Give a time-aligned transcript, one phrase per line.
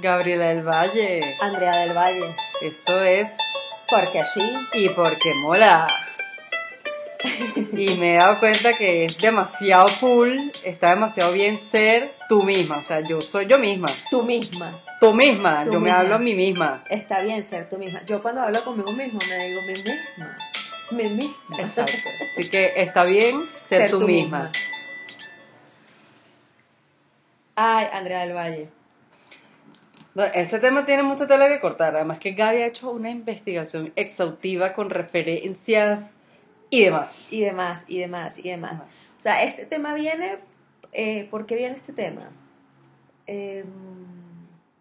[0.00, 1.36] Gabriela del Valle.
[1.40, 2.34] Andrea del Valle.
[2.60, 3.28] Esto es
[3.88, 4.42] Porque así.
[4.74, 5.88] Y porque mola.
[7.72, 12.78] Y me he dado cuenta que es demasiado cool, está demasiado bien ser tú misma.
[12.78, 13.88] O sea, yo soy yo misma.
[14.10, 14.80] Tú misma.
[15.00, 16.00] Tú misma, Tú yo me misma.
[16.00, 16.84] hablo a mí misma.
[16.88, 18.02] Está bien ser tú misma.
[18.04, 20.38] Yo cuando hablo conmigo mismo me digo mi misma.
[20.90, 21.60] Mi misma.
[21.60, 22.08] Exacto.
[22.36, 24.50] Así que está bien ser, tú, misma.
[27.56, 28.68] Ay, Andrea del Valle.
[30.18, 31.94] No, este tema tiene mucha tela que cortar.
[31.94, 36.00] Además que Gaby ha hecho una investigación exhaustiva con referencias
[36.70, 37.32] y demás.
[37.32, 38.80] Y demás, y demás, y demás.
[38.80, 40.38] O sea, este tema viene.
[40.92, 42.30] Eh, ¿Por qué viene este tema?
[43.28, 43.64] Eh,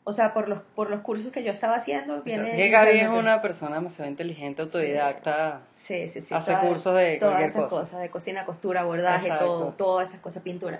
[0.05, 2.55] o sea, por los, por los cursos que yo estaba haciendo, viene.
[2.55, 5.61] Que Gaby es una persona demasiado inteligente, autodidacta.
[5.71, 6.33] Sí, sí, sí.
[6.33, 7.81] hace cursos de Todas esas cosa.
[7.81, 9.45] cosas, de cocina, costura, bordaje, Exacto.
[9.45, 10.79] todo, todas esas cosas, pintura.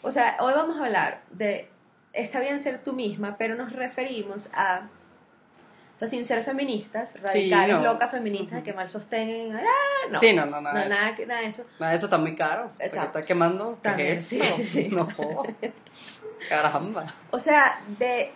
[0.00, 1.68] O sea, hoy vamos a hablar de.
[2.12, 4.88] Está bien ser tú misma, pero nos referimos a.
[5.94, 7.84] O sea, sin ser feministas, radicales, no.
[7.84, 9.60] locas feministas que mal sostengan.
[9.62, 10.08] ¡Ah!
[10.10, 10.18] No.
[10.18, 10.80] Sí, no, no, No, nada.
[10.80, 10.88] eso.
[10.88, 11.64] nada, nada de eso.
[11.78, 12.70] Nada de eso está muy caro.
[12.78, 13.74] Está- está quemando.
[13.82, 14.88] ¿Qué también, es sí, sí, sí.
[14.92, 15.06] No.
[16.48, 17.14] Caramba.
[17.30, 18.32] O sea, de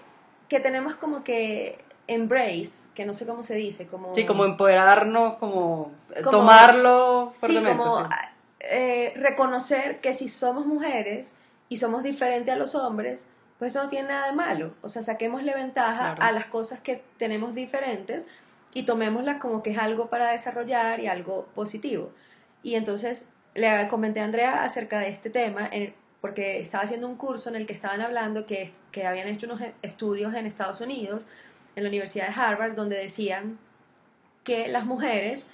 [0.48, 4.14] que tenemos como que embrace, que no sé cómo se dice, como...
[4.14, 8.10] Sí, como empoderarnos, como, eh, Como- tomarlo Sí, como sí.
[8.60, 11.34] eh, reconocer que si somos mujeres
[11.70, 13.26] y somos diferentes a los hombres,
[13.58, 14.74] pues eso no tiene nada de malo.
[14.82, 16.22] O sea, saquémosle ventaja Claro.
[16.22, 18.26] a las cosas que tenemos diferentes
[18.72, 22.10] y tomémoslas como que es algo para desarrollar y algo positivo.
[22.62, 25.70] Y entonces le comenté a Andrea acerca de este tema,
[26.20, 29.60] porque estaba haciendo un curso en el que estaban hablando que, que habían hecho unos
[29.82, 31.26] estudios en Estados Unidos,
[31.76, 33.58] en la Universidad de Harvard, donde decían
[34.42, 35.48] que las mujeres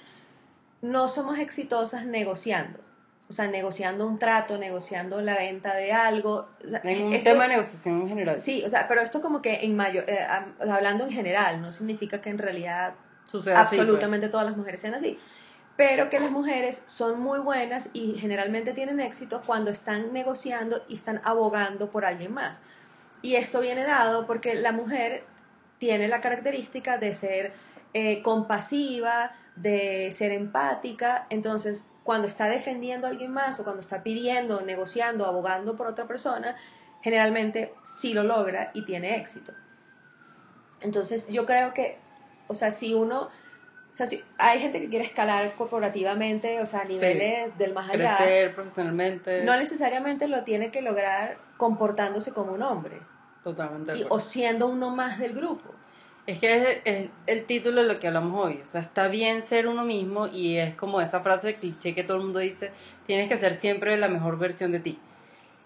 [0.81, 2.79] no somos exitosas negociando.
[3.31, 6.49] O sea, negociando un trato, negociando la venta de algo.
[6.65, 8.39] O sea, un esto- tema de negociación en general.
[8.41, 10.27] Sí, o sea, pero esto como que en mayor, eh,
[10.59, 12.93] hablando en general, no significa que en realidad
[13.25, 13.47] así, pues.
[13.55, 15.17] absolutamente todas las mujeres sean así.
[15.77, 20.95] Pero que las mujeres son muy buenas y generalmente tienen éxito cuando están negociando y
[20.95, 22.61] están abogando por alguien más.
[23.21, 25.23] Y esto viene dado porque la mujer
[25.77, 27.53] tiene la característica de ser
[27.93, 31.25] eh, compasiva, de ser empática.
[31.29, 36.05] Entonces, cuando está defendiendo a alguien más o cuando está pidiendo, negociando, abogando por otra
[36.07, 36.55] persona,
[37.01, 39.53] generalmente sí lo logra y tiene éxito.
[40.81, 41.97] Entonces, yo creo que,
[42.47, 46.81] o sea, si uno, o sea, si hay gente que quiere escalar corporativamente, o sea,
[46.81, 49.43] a niveles del más allá, Crecer profesionalmente.
[49.43, 52.99] no necesariamente lo tiene que lograr comportándose como un hombre
[53.43, 53.97] Totalmente.
[53.97, 55.75] y- o siendo uno más del grupo.
[56.31, 58.59] Es que es, el título de lo que hablamos hoy.
[58.61, 62.05] O sea, está bien ser uno mismo y es como esa frase de cliché que
[62.05, 62.71] todo el mundo dice,
[63.05, 64.97] tienes que ser siempre la mejor versión de ti.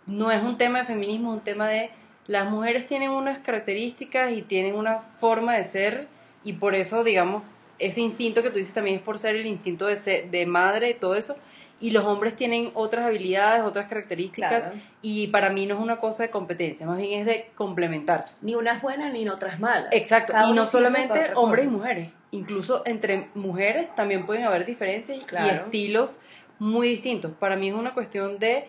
[0.08, 1.92] No es un tema de feminismo, es un tema de
[2.26, 6.08] las mujeres tienen unas características y tienen una forma de ser
[6.44, 7.44] y por eso, digamos,
[7.78, 10.90] ese instinto que tú dices también es por ser el instinto de, ser, de madre
[10.90, 11.36] y todo eso.
[11.80, 14.80] Y los hombres tienen otras habilidades, otras características Claro.
[15.02, 18.38] y para mí no es una cosa de competencia, más bien es de complementarse.
[18.42, 19.90] Ni una es buena ni otra es mala.
[19.92, 25.18] Exacto, Cada y no solamente hombres y mujeres, incluso entre mujeres también pueden haber diferencias
[25.18, 25.66] y- y Claro.
[25.66, 26.22] estilos
[26.60, 27.34] muy distintos.
[27.34, 28.68] Para mí es una cuestión de,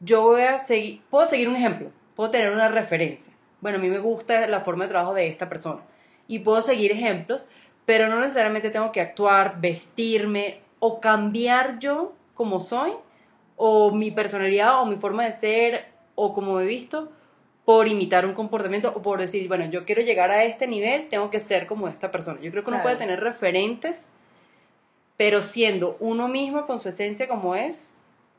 [0.00, 3.32] yo voy a seguir, puedo seguir un ejemplo, puedo tener una referencia.
[3.60, 5.82] Bueno, a mí me gusta la forma de trabajo de esta persona
[6.26, 7.48] y puedo seguir ejemplos,
[7.84, 12.92] pero no necesariamente tengo que actuar, vestirme o cambiar yo como soy
[13.56, 15.84] o mi personalidad o mi forma de ser
[16.14, 17.12] o como he visto
[17.66, 21.28] por imitar un comportamiento o por decir, bueno, yo quiero llegar a este nivel, tengo
[21.28, 22.40] que ser como esta persona.
[22.40, 22.84] Yo creo que uno Claro.
[22.84, 24.08] puede tener referentes,
[25.18, 27.92] pero siendo uno mismo con su esencia como es,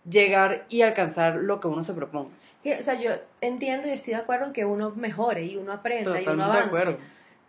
[0.10, 2.32] llegar y alcanzar lo que uno se proponga.
[2.80, 6.20] O sea, yo entiendo y estoy de acuerdo en que uno mejore y uno aprenda
[6.20, 6.66] y uno de avance.
[6.66, 6.98] acuerdo.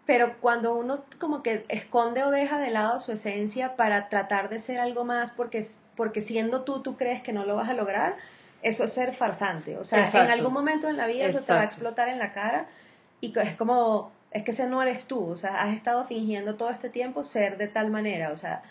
[0.04, 4.58] Pero cuando uno como que esconde o deja de lado su esencia para tratar de
[4.58, 5.64] ser algo más porque,
[5.96, 8.16] porque siendo tú tú crees que no lo vas a lograr,
[8.62, 9.78] eso es ser farsante.
[9.78, 12.32] O sea, en algún momento en la vida eso te va a explotar en la
[12.32, 12.66] cara
[13.20, 15.28] y es como, es que ese no eres tú.
[15.28, 18.32] O sea, has estado fingiendo todo este tiempo ser de tal manera.
[18.32, 18.62] O sea,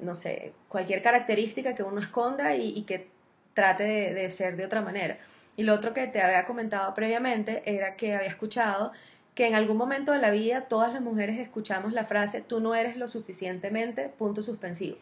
[0.00, 3.08] no sé, cualquier característica que uno esconda y, y que
[3.54, 5.18] trate de, de ser de otra manera.
[5.56, 8.92] Y lo otro que te había comentado previamente era que había escuchado
[9.40, 12.74] que en algún momento de la vida todas las mujeres escuchamos la frase tú no
[12.74, 14.98] eres lo suficientemente puntos suspensivos.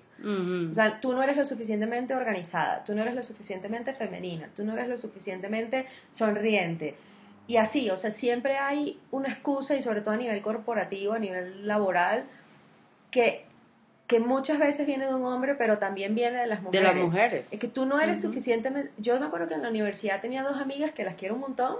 [0.70, 4.64] O sea, tú no eres lo suficientemente organizada, tú no eres lo suficientemente femenina, tú
[4.64, 6.94] no eres lo suficientemente sonriente.
[7.49, 11.19] Y así, o sea, siempre hay una excusa y sobre todo a nivel corporativo, a
[11.19, 12.23] nivel laboral,
[13.11, 13.44] que,
[14.06, 16.94] que muchas veces viene de un hombre, pero también viene de las de mujeres.
[16.94, 17.52] las mujeres.
[17.52, 18.29] Es que tú no eres Ujú.
[18.29, 18.93] suficientemente...
[18.99, 21.79] Yo me acuerdo que en la universidad tenía dos amigas que las quiero un montón,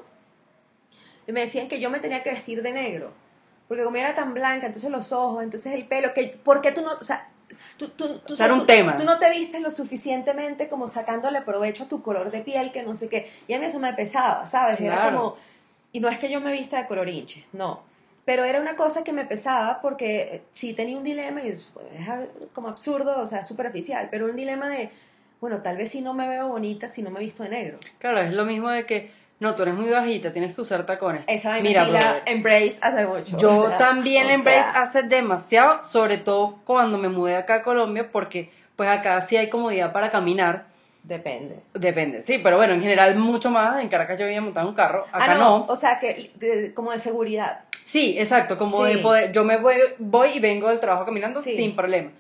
[1.29, 3.13] y me decían que yo me tenía que vestir de negro.
[3.69, 6.81] Porque como era tan blanca, entonces los ojos, entonces el pelo, que ¿por qué tú
[6.81, 7.29] no, o sea,
[7.77, 8.97] tú, tú, tú, O sea, era un tú- tema.
[8.97, 12.83] tú no te vistes lo suficientemente como sacándole provecho a tu color de piel, que
[12.83, 13.31] no sé qué.
[13.47, 14.81] Y a mí eso me pesaba, ¿sabes?
[14.81, 15.17] Era Claro.
[15.19, 15.37] como,
[15.93, 17.83] y no es que yo me vista de color hinche, no.
[18.25, 21.71] Pero era una cosa que me pesaba porque eh, sí tenía un dilema y es,
[22.55, 24.91] como absurdo, o sea, superficial, pero un dilema de,
[25.43, 27.79] bueno, tal vez si no me veo bonita si no me visto de negro.
[27.99, 29.11] Claro, es lo mismo de que,
[29.41, 31.23] no, tú eres muy bajita, tienes que usar tacones.
[31.27, 33.39] Esa vaina Mira, sí la embrace hace mucho.
[33.39, 37.55] Yo o sea, también la embrace sea, hace demasiado, sobre todo cuando me mudé acá
[37.57, 40.67] a Colombia, porque pues acá sí hay comodidad para caminar.
[41.05, 41.61] Depende.
[41.75, 43.81] Depende, sí, pero bueno, en general mucho más.
[43.81, 45.67] En Caracas yo había montado un carro, acá ah, no, no.
[45.69, 47.61] o sea, que de- como de seguridad.
[47.85, 48.95] Sí, exacto, como Sí.
[48.95, 51.57] de poder, yo me voy, voy y vengo del trabajo caminando Sí.
[51.57, 52.11] sin problema.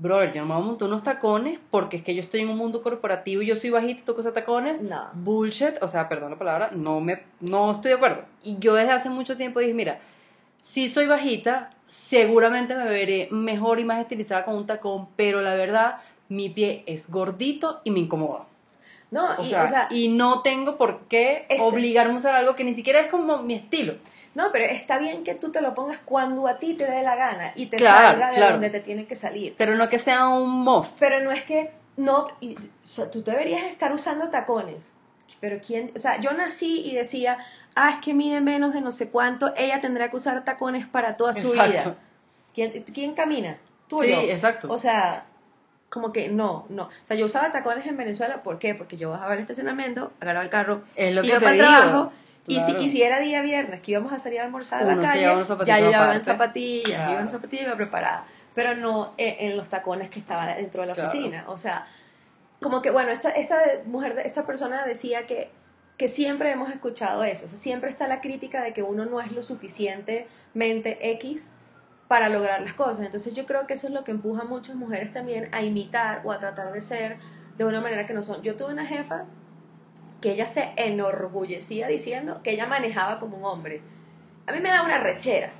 [0.00, 2.48] Brother, yo no me voy a montar unos tacones porque es que yo estoy en
[2.48, 4.80] un mundo corporativo y yo soy bajita y tú usas tacones.
[4.80, 5.08] No.
[5.12, 8.22] Bullshit, o sea, perdón la palabra, no me no estoy de acuerdo.
[8.42, 10.00] Y yo desde hace mucho tiempo dije, mira,
[10.58, 15.54] si soy bajita, seguramente me veré mejor y más estilizada con un tacón, pero la
[15.54, 15.96] verdad,
[16.30, 18.44] mi pie es gordito y me incomoda.
[19.10, 22.34] No, O y, sea, o sea, y no tengo por qué Este- obligarme a usar
[22.34, 23.96] algo que ni siquiera es como mi estilo.
[24.34, 27.16] No, pero está bien que tú te lo pongas cuando a ti te dé la
[27.16, 28.52] gana y te Claro, salga de claro.
[28.52, 29.54] donde te tiene que salir.
[29.58, 30.96] Pero no que sea un must.
[30.98, 34.92] Pero no es que, no, y- o sea, tú deberías estar usando tacones.
[35.40, 37.38] Pero quién, o sea, yo nací y decía,
[37.74, 41.16] ah, es que mide menos de no sé cuánto, ella tendrá que usar tacones para
[41.16, 41.72] toda su Exacto.
[41.72, 41.94] vida.
[42.54, 43.56] ¿Quién, ¿Quién camina?
[43.88, 44.20] Tú o Sí, yo.
[44.22, 44.68] exacto.
[44.70, 45.24] O sea,
[45.88, 46.84] como que no, no.
[46.84, 48.74] O sea, yo usaba tacones en Venezuela, ¿por qué?
[48.74, 51.86] Porque yo bajaba al estacionamiento, agarraba el carro, Es lo que iba te para el
[51.90, 52.12] digo.
[52.46, 54.98] Y, si, y si era día viernes que íbamos a salir a almorzar a la
[55.00, 55.22] calle,
[55.66, 57.12] ya yo llevaba en zapatillas, Claro.
[57.12, 58.24] iba en zapatillas, iba preparada.
[58.54, 61.08] Pero no eh, en los tacones que estaba dentro de la Claro.
[61.10, 61.44] oficina.
[61.48, 61.86] O sea,
[62.60, 63.56] como que, bueno, esta, esta
[63.86, 65.50] mujer, esta persona decía que,
[65.96, 67.44] que siempre hemos escuchado eso.
[67.44, 71.52] O sea, siempre está la crítica de que uno no es lo suficientemente X
[72.08, 73.04] para lograr las cosas.
[73.04, 76.22] Entonces yo creo que eso es lo que empuja a muchas mujeres también a imitar
[76.24, 77.18] o a tratar de ser
[77.56, 78.42] de una manera que no son.
[78.42, 79.24] Yo tuve una jefa
[80.20, 83.80] que ella se enorgullecía diciendo que ella manejaba como un hombre.
[84.46, 85.50] A mí me da una rechera.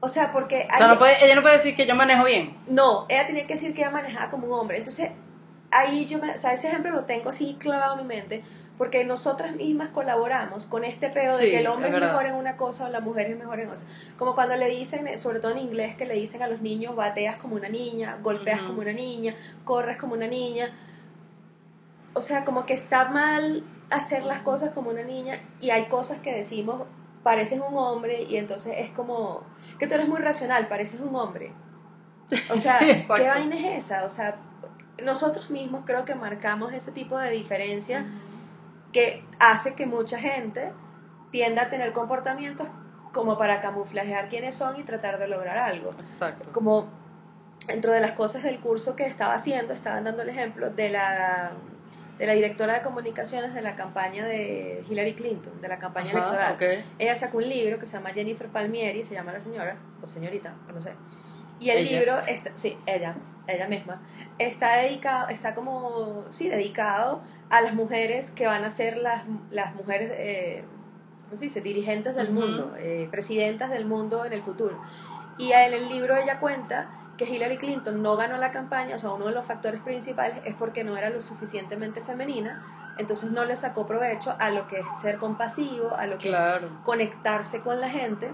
[0.00, 0.68] O sea, porque...
[0.80, 2.56] No puede- ella no puede decir que yo manejo bien.
[2.68, 4.78] no, ella tenía que decir que ella manejaba como un hombre.
[4.78, 5.10] Entonces,
[5.70, 8.42] ahí yo me, o sea, ese ejemplo lo tengo así clavado en mi mente,
[8.78, 12.56] porque nosotras mismas colaboramos con este pedo de que el hombre es mejor en una
[12.58, 13.82] cosa o la mujer es mejor en otra.
[14.18, 16.94] Como cuando le dicen, eh, sobre todo en inglés, que le dicen a los niños,
[16.94, 19.34] bateas como una niña, golpeas como una niña,
[19.64, 20.70] corres como una niña.
[22.16, 26.18] O sea, como que está mal hacer las cosas como una niña y hay cosas
[26.20, 26.82] que decimos,
[27.22, 29.42] pareces un hombre y entonces es como
[29.78, 31.52] que tú eres muy racional, pareces un hombre.
[32.52, 33.04] O sea, Sí.
[33.16, 34.04] ¿qué vaina es esa?
[34.04, 34.36] O sea,
[35.04, 38.06] nosotros mismos creo que marcamos ese tipo de diferencia
[38.92, 40.72] que hace que mucha gente
[41.30, 42.66] tienda a tener comportamientos
[43.12, 45.94] como para camuflajear quiénes son y tratar de lograr algo.
[46.00, 46.50] Exacto.
[46.52, 46.86] Como
[47.66, 51.52] dentro de las cosas del curso que estaba haciendo, estaban dando el ejemplo de la,
[52.18, 56.18] de la directora de comunicaciones de la campaña de Hillary Clinton, de la campaña Ajá,
[56.18, 56.54] electoral.
[56.54, 56.84] ok.
[56.98, 60.54] Ella sacó un libro que se llama Jennifer Palmieri, se llama la señora, o señorita,
[60.68, 60.92] o no sé.
[61.60, 61.98] Y el Ella.
[61.98, 63.14] libro, está, sí, ella,
[63.46, 64.00] ella misma,
[64.38, 69.74] está dedicado, está como, sí, dedicado a las mujeres que van a ser las, las
[69.74, 70.62] mujeres, eh,
[71.24, 71.60] ¿cómo se dice?
[71.60, 72.40] Dirigentes del Ujú.
[72.40, 74.78] mundo, eh, presidentas del mundo en el futuro.
[75.38, 79.10] Y en el libro ella cuenta que Hillary Clinton no ganó la campaña, o sea,
[79.10, 82.62] uno de los factores principales es porque no era lo suficientemente femenina,
[82.98, 86.68] entonces no le sacó provecho a lo que es ser compasivo, a lo que Claro.
[86.84, 88.32] conectarse con la gente,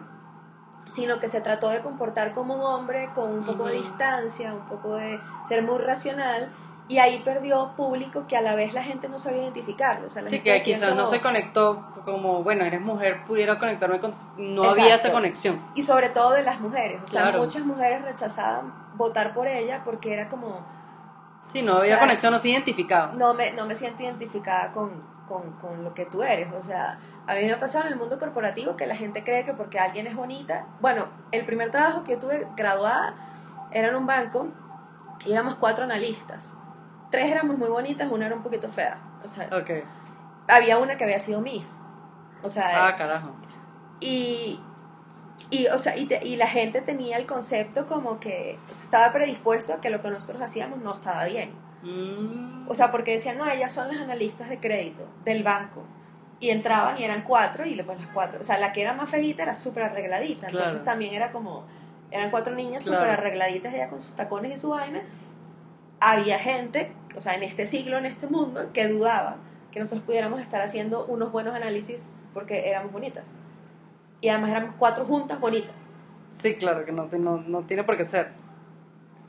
[0.87, 4.67] sino que se trató de comportar como un hombre con un poco de distancia, un
[4.69, 6.49] poco de ser muy racional,
[6.89, 10.07] y ahí perdió público que a la vez la gente no sabía identificarlo.
[10.07, 13.59] O sea, la Sí, gente que quizás no se conectó como, bueno, eres mujer, pudiera
[13.59, 14.15] conectarme con...
[14.37, 14.83] No Exacto.
[14.83, 15.61] había esa conexión.
[15.75, 20.12] Y sobre todo de las mujeres, o sea, muchas mujeres rechazaban votar por ella porque
[20.12, 20.61] era como,
[21.49, 23.12] Sí, no había sea, conexión, no se identificaba.
[23.15, 24.91] no me, no me siento identificada con,
[25.29, 26.49] con, con lo que tú eres.
[26.53, 29.45] O sea, a mí me ha pasado en el mundo corporativo que la gente cree
[29.45, 30.67] que porque alguien es bonita.
[30.81, 33.15] Bueno, el primer trabajo que yo tuve graduada
[33.71, 34.49] era en un banco
[35.25, 36.57] y éramos cuatro analistas.
[37.12, 38.99] Tres éramos muy bonitas, una era un poquito fea.
[39.25, 39.49] O sea,
[40.49, 41.78] había una que había sido Miss.
[42.42, 43.31] O sea, Ah, carajo.
[44.00, 44.59] y,
[45.50, 49.75] y, o sea, y, te- y la gente tenía el concepto como que estaba predispuesto
[49.75, 51.52] a que lo que nosotros hacíamos no estaba bien.
[51.83, 52.69] Mm.
[52.69, 55.83] O sea, porque decían, no, ellas son las analistas de crédito del banco.
[56.40, 58.40] Y entraban y eran cuatro, y pues las cuatro.
[58.40, 60.49] O sea, la que era más feita era súper arregladita.
[60.49, 61.64] Entonces también era como,
[62.11, 62.99] eran cuatro niñas Claro.
[62.99, 65.02] súper arregladitas, ella con sus tacones y su vaina.
[66.04, 69.37] Había gente, o sea, en este siglo, en este mundo, que dudaba
[69.71, 73.32] que nosotros pudiéramos estar haciendo unos buenos análisis porque éramos bonitas.
[74.21, 75.76] Y además éramos cuatro juntas bonitas.
[76.40, 78.30] Sí, claro, que no, no, no tiene por qué ser.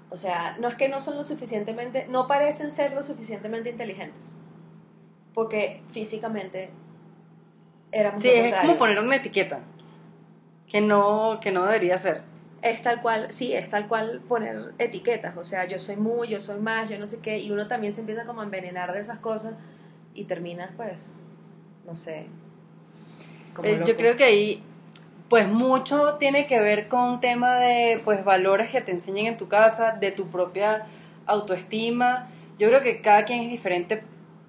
[0.10, 4.36] O sea, no es que no son lo suficientemente, no parecen ser lo suficientemente inteligentes.
[5.36, 6.72] Porque físicamente
[7.92, 9.60] éramos Sí, lo es como poner una etiqueta
[10.68, 12.24] que no, que no debería ser.
[12.64, 16.40] Es tal cual, sí, es tal cual poner etiquetas, o sea, yo soy muy, yo
[16.40, 19.00] soy más, yo no sé qué, y uno también se empieza como a envenenar de
[19.02, 19.56] esas cosas
[20.16, 21.20] y terminas pues,
[21.86, 22.26] no sé.
[23.54, 24.64] como Eh, yo creo que ahí,
[25.30, 29.38] pues mucho tiene que ver con un tema de, pues, valores que te enseñen en
[29.38, 30.86] tu casa, de tu propia
[31.26, 32.28] autoestima.
[32.60, 34.04] Yo creo que cada quien es diferente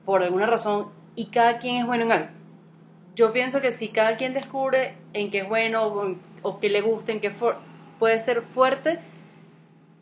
[0.04, 2.28] por alguna razón y cada quien es bueno en algo.
[3.16, 6.80] Yo pienso que si cada quien descubre en qué es bueno o, o qué le
[6.80, 7.58] gusta, en qué for-
[8.04, 8.98] puede ser fuerte,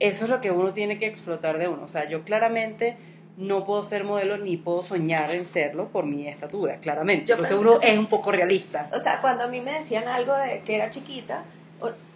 [0.01, 1.85] eso es lo que uno tiene que explotar de uno.
[1.85, 2.97] O sea, yo claramente
[3.37, 7.27] no puedo ser modelo ni puedo soñar en serlo por mi estatura, claramente.
[7.27, 8.91] Yo Entonces uno es un poco realista.
[8.93, 11.45] O sea, cuando a mí me decían algo de que era chiquita,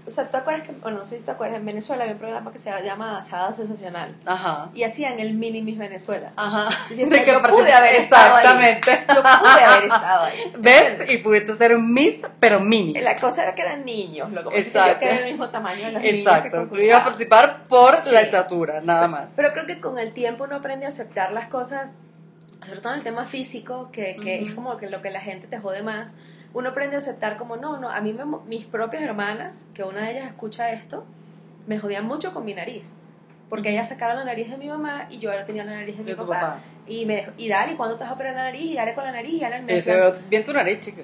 [0.06, 2.18] o, sea, ¿tú acuerdas que, o no sé si te acuerdas, en Venezuela había un
[2.20, 4.70] programa que se llama Asada Sensacional Ajá.
[4.74, 6.32] y hacían el mini Miss Venezuela.
[6.36, 6.68] Ajá.
[6.90, 8.44] Yo decía, yo pude haber estado ahí.
[8.44, 9.04] Exactamente.
[9.14, 10.52] Yo pude haber estado ahí.
[10.58, 11.10] ¿Ves?
[11.12, 13.00] Y pudiste ser un Miss, pero mini.
[13.00, 15.00] La cosa era que eran niños, lo que yo Exacto.
[15.00, 16.68] que era el mismo tamaño de los niños que Exacto.
[16.68, 18.10] Tú ibas a participar por Sí.
[18.10, 19.30] la estatura, nada más.
[19.34, 21.88] Pero creo que con el tiempo uno aprende a aceptar las cosas,
[22.64, 24.48] sobre todo en el tema físico, que, que Ujú.
[24.48, 26.14] es como que lo que la gente te jode más.
[26.56, 30.04] Uno aprende a aceptar como, no, no, a mí me mis propias hermanas, que una
[30.04, 31.04] de ellas escucha esto,
[31.66, 32.96] me jodían mucho con mi nariz.
[33.50, 36.04] Porque ellas sacaron la nariz de mi mamá y yo ahora tenía la nariz de
[36.04, 36.40] mi papá.
[36.40, 36.60] papá.
[36.86, 38.70] Y me y dale, ¿y cuándo te vas a operar la nariz?
[38.70, 41.02] Y dale con la nariz, y dale me decían- bien tu nariz, chica.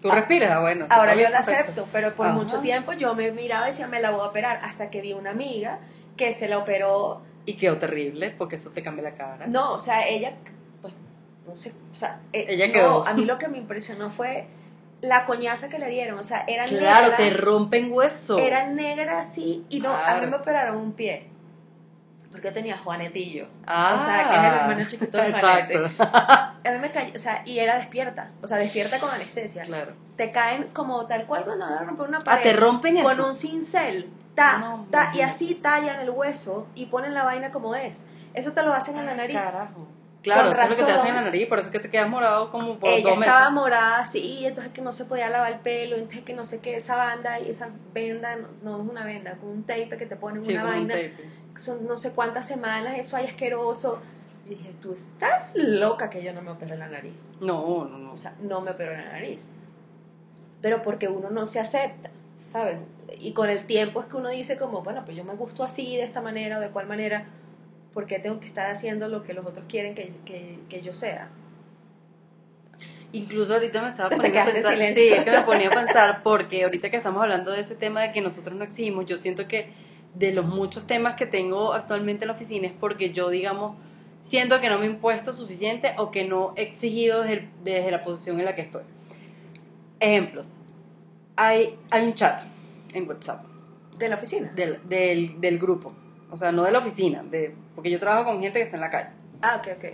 [0.00, 0.86] Tú Ah, respiras, ah, bueno.
[0.88, 1.62] Ahora yo la perfecto.
[1.72, 2.34] acepto, pero por Ajá.
[2.36, 5.14] mucho tiempo yo me miraba y decía, me la voy a operar, hasta que vi
[5.14, 5.80] una amiga
[6.16, 9.48] que se la operó Y quedó terrible, porque eso te cambia la cara.
[9.48, 10.32] No, o sea, ella,
[10.80, 10.94] pues,
[11.44, 13.06] no sé, o sea, eh, Ella no, quedó.
[13.08, 14.46] a mí lo que me impresionó fue
[15.02, 18.38] la coñaza que le dieron, o sea, era Claro, negra, te rompen hueso.
[18.38, 20.28] era negra así, y no, a mí Claro.
[20.28, 21.28] me operaron un pie,
[22.32, 25.78] porque tenía Juanetillo, Ah, o sea, que es el hermano chiquito de Exacto.
[26.02, 29.92] a mí me cayó, o sea, y era despierta, o sea, despierta con anestesia, Claro.
[30.16, 33.12] te caen como tal cual cuando van a romper una Ah, pared, te rompen con
[33.12, 33.28] eso.
[33.28, 37.74] un cincel, ta, No, ta, y así tallan el hueso y ponen la vaina como
[37.74, 39.36] es, eso te lo hacen en la nariz.
[39.38, 39.86] Carajo.
[40.26, 41.88] Claro, eso es lo que te hacen en la nariz, por eso es que te
[41.88, 43.32] quedas morado como por ella dos meses.
[43.34, 46.60] estaba morada así, entonces que no se podía lavar el pelo, entonces que no sé
[46.60, 50.06] qué, esa banda y esa venda, no, no es una venda, con un tape que
[50.06, 51.14] te ponen Sí, una con un vaina, tape.
[51.56, 54.00] son no sé cuántas semanas, eso ahí asqueroso.
[54.44, 57.28] Y dije, tú estás loca que yo no me opero la nariz.
[57.40, 58.12] No, no, no.
[58.12, 59.48] O sea, no me opero la nariz.
[60.62, 62.78] Pero porque uno no se acepta, ¿sabes?
[63.18, 65.96] Y con el tiempo es que uno dice como, bueno, pues yo me gusto así,
[65.96, 67.26] de esta manera o de cuál manera,
[67.96, 70.92] ¿por qué tengo que estar haciendo lo que los otros quieren que, que, que yo
[70.92, 71.30] sea?
[73.10, 76.64] Incluso ahorita me estaba poniendo a pensar, sí, es que me ponía a pensar porque
[76.64, 79.70] ahorita que estamos hablando de ese tema de que nosotros no exigimos, yo siento que
[80.12, 83.78] de los muchos temas que tengo actualmente en la oficina es porque yo, digamos,
[84.20, 88.04] siento que no me he impuesto suficiente o que no he exigido desde, desde la
[88.04, 88.82] posición en la que estoy.
[90.00, 90.54] Ejemplos.
[91.36, 92.42] Hay, hay un chat
[92.92, 93.42] en WhatsApp
[93.98, 94.52] De la oficina.
[94.54, 95.94] del, del, del grupo,
[96.30, 98.80] o sea, no de la oficina, de, porque yo trabajo con gente que está en
[98.80, 99.10] la calle.
[99.42, 99.84] Ah, ok, ok.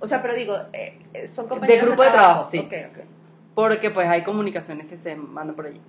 [0.00, 2.58] O sea, pero digo, eh, eh, son compañeros grupo de trabajo, sí.
[2.58, 3.04] Ok, ok.
[3.54, 5.80] porque pues hay comunicaciones que se mandan por allí.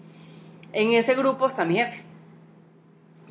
[0.74, 2.04] En ese grupo está mi jefe.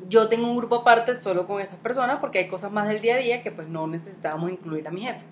[0.07, 3.15] Yo tengo un grupo aparte solo con estas personas porque hay cosas más del día
[3.15, 5.25] a día que pues no necesitábamos incluir a mi jefe.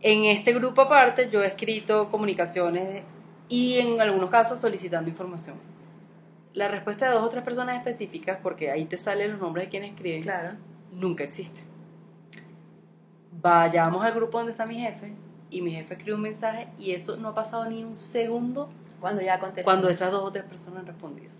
[0.00, 3.02] En este grupo aparte yo he escrito comunicaciones
[3.50, 5.56] y en algunos casos solicitando información.
[6.54, 9.70] La respuesta de dos o tres personas específicas, porque ahí te salen los nombres de
[9.70, 10.56] quienes escriben, Claro.
[10.92, 11.60] nunca existe.
[13.40, 15.12] Vayamos al grupo donde está mi jefe
[15.50, 18.68] y mi jefe escribe un mensaje y eso no ha pasado ni un segundo
[19.00, 19.62] Cuando ya contesté.
[19.64, 21.30] cuando esas dos o tres personas han respondido.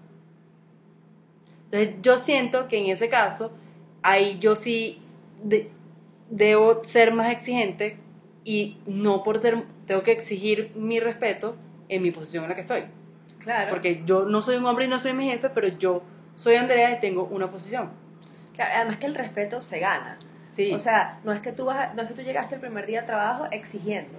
[1.70, 3.52] Entonces yo siento que en ese caso,
[4.02, 5.00] ahí yo sí
[5.42, 5.70] de-
[6.30, 7.96] debo ser más exigente
[8.44, 11.56] y no por ser, tengo que exigir mi respeto
[11.88, 12.84] en mi posición en la que estoy.
[13.40, 13.70] Claro.
[13.70, 16.02] Porque yo no soy un hombre y no soy mi jefe, pero yo
[16.35, 17.90] soy Andrea y tengo una posición.
[18.54, 20.18] Claro, además que el respeto se gana.
[20.54, 20.73] Sí.
[20.73, 23.00] O sea, no es que tú vas no es que tú llegaste el primer día
[23.02, 24.18] de trabajo exigiendo.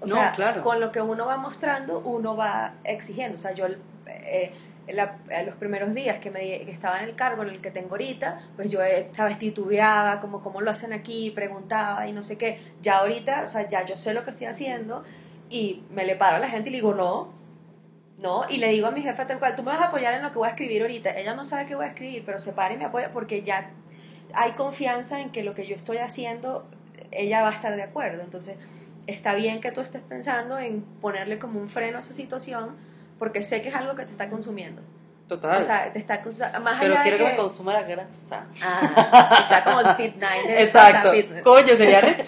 [0.00, 0.62] O No, sea, claro.
[0.62, 3.34] con lo que uno va mostrando, uno va exigiendo.
[3.34, 3.66] O sea, yo
[4.06, 4.52] eh,
[4.88, 7.70] la- eh, los primeros días que, me, que estaba en el cargo en el que
[7.70, 12.36] tengo ahorita, pues yo estaba titubeaba, como cómo lo hacen aquí, preguntaba y no sé
[12.38, 12.58] qué.
[12.80, 15.04] Ya ahorita, o sea, ya yo sé lo que estoy haciendo
[15.50, 17.32] y me le paro a la gente y le digo, no,
[18.22, 20.22] no, y le digo a mi jefa tal cual, tú me vas a apoyar en
[20.22, 21.10] lo que voy a escribir ahorita.
[21.10, 23.70] Ella no sabe qué voy a escribir, pero se para y me apoya porque ya
[24.32, 26.64] hay confianza en que lo que yo estoy haciendo,
[27.10, 28.22] ella va a estar de acuerdo.
[28.22, 28.56] Entonces,
[29.06, 32.76] está bien que tú estés pensando en ponerle como un freno a esa situación,
[33.18, 34.82] porque sé que es algo que te está consumiendo.
[35.36, 35.58] Total.
[35.60, 36.20] O sea, te está.
[36.60, 38.44] Más pero allá quiero de que me consuma la grasa.
[38.62, 41.10] Ah, está como el Fit Night de Exacto.
[41.12, 41.42] Fitness.
[41.42, 42.00] Coño, sería,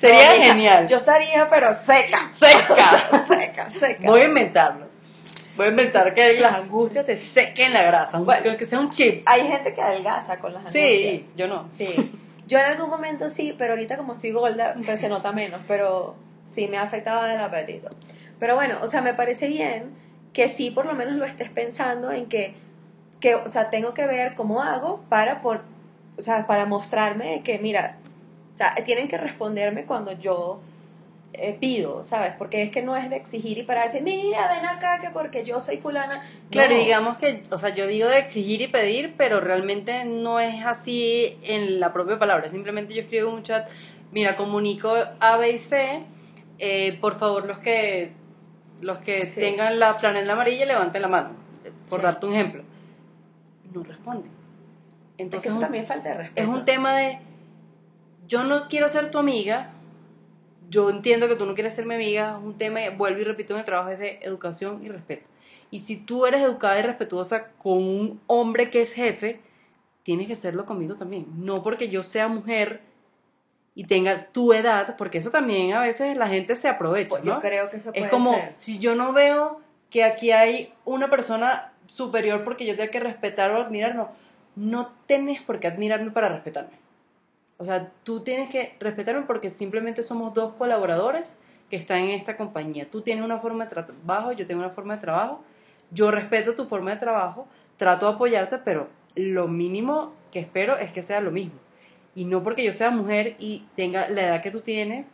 [0.00, 0.86] sería No, genial.
[0.88, 2.30] Yo estaría, pero seca.
[2.34, 3.26] Seca.
[3.28, 4.08] seca, seca.
[4.08, 4.86] Voy a inventarlo.
[5.56, 8.18] Voy a inventar que las angustias te sequen la grasa.
[8.18, 8.56] Bueno.
[8.56, 9.22] que sea un chip.
[9.26, 11.36] Hay gente que adelgaza con las Sí, angustias.
[11.36, 11.66] yo no.
[11.70, 12.12] Sí.
[12.46, 16.16] Yo en algún momento sí, pero ahorita como estoy gorda, pues se nota menos, pero
[16.42, 17.90] sí me ha afectado el apetito.
[18.40, 19.94] Pero bueno, o sea, me parece bien
[20.34, 22.52] que sí por lo menos lo estés pensando en que,
[23.20, 25.62] que o sea, tengo que ver cómo hago para, por,
[26.18, 27.96] o sea, para mostrarme que, mira,
[28.54, 30.60] o sea, tienen que responderme cuando yo
[31.32, 32.32] eh, pido, ¿sabes?
[32.36, 35.60] Porque es que no es de exigir y pararse, mira, ven acá que porque yo
[35.60, 36.22] soy fulana.
[36.50, 36.80] Claro, No.
[36.80, 41.38] digamos que, o sea, yo digo de exigir y pedir, pero realmente no es así
[41.42, 42.48] en la propia palabra.
[42.48, 43.68] Simplemente yo escribo en un chat,
[44.12, 46.02] mira, comunico A, B y C,
[46.58, 48.12] eh, por favor los que
[48.80, 49.40] los que Sí.
[49.40, 51.30] tengan la flanela amarilla levanten la mano,
[51.88, 52.02] por Sí.
[52.04, 52.62] darte un ejemplo.
[53.72, 54.24] No responden.
[54.26, 56.40] Es que Entonces eso un- también falta de respeto.
[56.42, 57.18] es un tema de
[58.28, 59.70] yo no quiero ser tu amiga
[60.70, 63.52] yo entiendo que tú no quieres ser mi amiga es un tema vuelvo y repito
[63.54, 65.26] en el trabajo es de educación y respeto
[65.70, 69.40] y si tú eres educada y respetuosa con un hombre que es jefe
[70.04, 72.80] tienes que serlo conmigo también no porque yo sea mujer
[73.74, 77.34] y tenga tu edad porque eso también a veces la gente se aprovecha Pues ¿no?
[77.34, 78.54] Yo creo que eso puede es como ser.
[78.56, 83.50] si yo no veo que aquí hay una persona superior porque yo tenga que respetar
[83.50, 84.10] o admirar, no,
[84.56, 86.72] no tienes por qué admirarme para respetarme.
[87.56, 91.36] O sea, tú tienes que respetarme porque simplemente somos dos colaboradores
[91.70, 92.88] que están en esta compañía.
[92.90, 95.42] Tú tienes una forma de trabajo, yo tengo una forma de trabajo,
[95.90, 100.92] yo respeto tu forma de trabajo, trato de apoyarte, pero lo mínimo que espero es
[100.92, 101.58] que sea lo mismo.
[102.14, 105.08] Y no porque yo sea mujer y tenga la edad que tú tienes,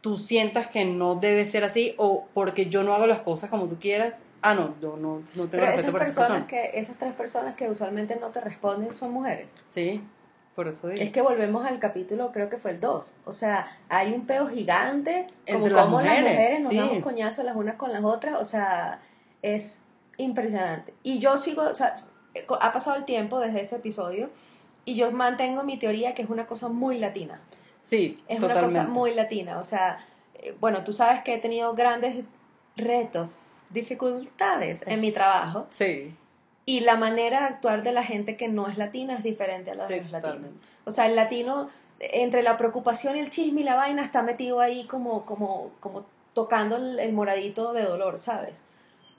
[0.00, 3.66] tú sientas que no debe ser así o porque yo no hago las cosas como
[3.66, 4.22] tú quieras.
[4.40, 6.70] Ah, no, yo no, no tengo Pero respeto esas por esa personas persona.
[6.72, 9.48] que, esas tres personas que usualmente no te responden son mujeres.
[9.70, 10.00] Sí,
[10.54, 11.02] por eso digo.
[11.02, 13.16] Es que volvemos al capítulo, creo que fue el 2.
[13.24, 16.76] O sea, hay un peo gigante, como Entre las como las mujeres, mujeres nos sí.
[16.78, 18.40] damos coñazos las unas con las otras.
[18.40, 19.00] O sea,
[19.42, 19.82] es
[20.16, 20.94] impresionante.
[21.02, 21.96] Y yo sigo, o sea,
[22.60, 24.30] ha pasado el tiempo desde ese episodio
[24.86, 27.40] y yo mantengo mi teoría que es una cosa muy latina.
[27.86, 28.74] sí, Es totalmente.
[28.74, 29.58] una cosa muy latina.
[29.58, 29.98] O sea,
[30.34, 32.24] eh, bueno, tú sabes que he tenido grandes
[32.76, 35.66] retos, dificultades en mi trabajo.
[35.74, 36.14] Sí,
[36.66, 39.74] Y la manera de actuar de la gente que no es latina es diferente a
[39.74, 40.34] la de sí, los latinos.
[40.36, 40.66] totalmente.
[40.84, 41.68] O sea, el latino,
[42.00, 46.04] entre la preocupación y el chisme y la vaina, está metido ahí como, como, como
[46.34, 48.62] tocando el, el moradito de dolor, ¿sabes?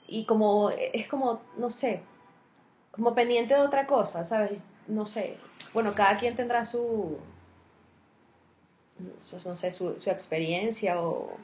[0.06, 2.00] Y como, es como, no sé,
[2.92, 4.52] como pendiente de otra cosa, ¿sabes?
[4.88, 5.36] No sé.
[5.72, 7.18] Bueno, cada quien tendrá su,
[8.98, 11.36] no sé, su, su experiencia o...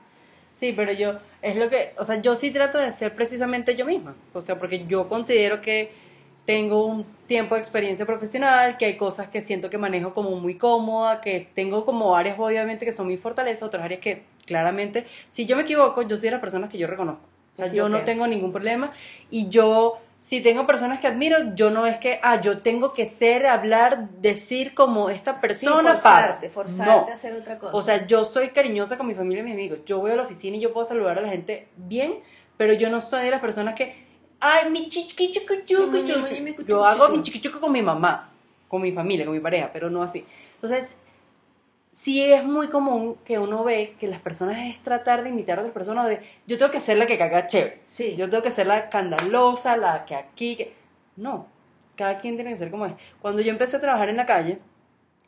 [0.59, 3.85] Sí, pero yo, es lo que, o sea, yo sí trato de ser precisamente yo
[3.85, 4.15] misma.
[4.33, 5.93] O sea, porque yo considero que
[6.47, 10.57] tengo un tiempo de experiencia profesional, que hay cosas que siento que manejo como muy
[10.57, 15.47] cómoda, que tengo como áreas obviamente que son mi fortaleza, otras áreas que claramente, si
[15.47, 17.23] yo me equivoco, yo soy de las personas que yo reconozco.
[17.53, 18.93] O sea, yo no tengo ningún problema
[19.31, 23.05] y yo, si tengo personas que admiro, yo no es que, ah, yo tengo que
[23.05, 26.51] ser, hablar, decir como esta Sí, persona forzarte, para.
[26.51, 27.11] forzarte No.
[27.11, 27.77] a hacer otra cosa.
[27.77, 29.81] O sea, yo soy cariñosa con mi familia y mis amigos.
[29.85, 32.21] Yo voy a la oficina y yo puedo saludar a la gente bien,
[32.57, 34.03] pero yo no soy de las personas que,
[34.41, 35.57] ay, mi chiquichucu,
[36.67, 38.31] Yo hago mi chiquichucu con mi mamá,
[38.69, 40.25] con mi familia, con mi pareja, pero no así.
[40.55, 40.95] Entonces,
[41.95, 45.63] sí es muy común que uno ve que las personas es tratar de imitar a
[45.63, 47.81] otras personas de, yo tengo que ser la que caga chévere.
[47.85, 50.75] sí, Yo tengo que ser la escandalosa, la que aquí, que...
[51.17, 51.47] No,
[51.97, 52.93] cada quien tiene que ser como es.
[53.23, 54.59] Cuando yo empecé a trabajar en la calle,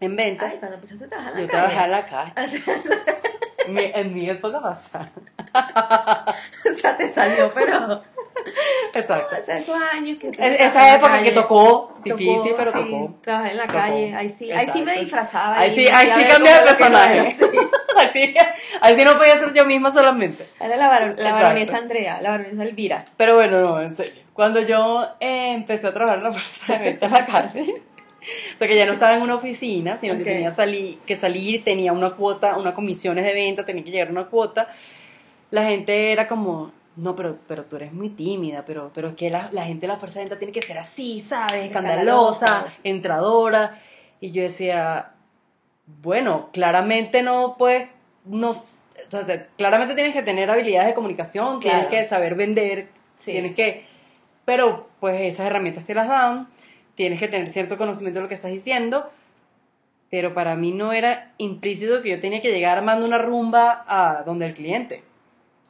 [0.00, 1.62] en ventas, Ay, cuando empezaste a trabajar en la yo calle.
[1.74, 2.62] trabajaba en la calle.
[3.68, 5.12] Mi- en mi época pasada.
[6.70, 8.00] o sea, te salió, pero
[8.94, 9.36] Exacto.
[9.36, 13.14] hace esos años que en Esa época que calle, tocó, tocó, difícil, pero sí, tocó.
[13.22, 13.78] Trabajé en la Tocó.
[13.78, 15.58] calle, ahí sí, ahí sí me disfrazaba.
[15.60, 17.18] Ahí sí, ahí sí cambié de que personaje.
[17.18, 17.30] era,
[18.12, 19.04] sí.
[19.04, 20.46] No podía ser yo misma solamente.
[20.60, 23.04] Era la, bar- la baronesa Andrea, la baronesa Elvira.
[23.16, 24.22] Pero bueno, no, en serio.
[24.32, 27.82] Cuando yo eh, empecé a trabajar en la fuerza de venta en la calle,
[28.54, 31.64] o sea que ya no estaba en una oficina, sino que tenía sali- que salir,
[31.64, 34.68] tenía una cuota, unas comisiones de venta, tenía que llegar a una cuota,
[35.50, 39.30] la gente era como, no, pero, pero tú eres muy tímida, pero, pero es que
[39.30, 41.64] la, la gente de la fuerza de venta tiene que ser así, ¿sabes?
[41.66, 42.74] Escandalosa, Escandalosa.
[42.84, 43.78] entradora.
[44.20, 45.12] Y yo decía,
[46.02, 47.88] bueno, claramente no puedes,
[48.24, 48.54] no, o
[49.24, 53.32] sea, claramente tienes que tener habilidades de comunicación, tienes que saber vender, Sí.
[53.32, 53.84] tienes que,
[54.44, 56.48] pero pues esas herramientas te las dan,
[56.94, 59.10] tienes que tener cierto conocimiento de lo que estás diciendo,
[60.10, 64.22] pero para mí no era implícito que yo tenía que llegar armando una rumba a
[64.24, 65.02] donde el cliente.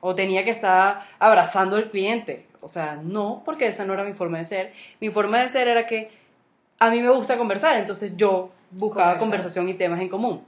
[0.00, 2.46] O tenía que estar abrazando al cliente.
[2.60, 4.72] O sea, no, porque esa no era mi forma de ser.
[5.00, 6.10] Mi forma de ser era que
[6.78, 9.20] a mí me gusta conversar, entonces yo buscaba Conversar.
[9.20, 10.44] conversación y temas en común.